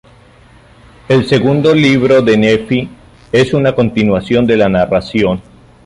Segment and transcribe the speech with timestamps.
[1.09, 2.89] El "Segundo Libro de Nefi"
[3.31, 5.43] es una continuación de la narración.